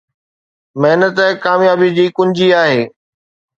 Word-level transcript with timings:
محنت 0.81 1.17
ڪاميابي 1.45 1.89
جي 1.97 2.05
ڪنجي 2.17 2.47
آهي 2.63 2.81